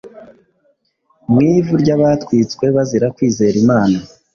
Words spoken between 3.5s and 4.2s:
Imana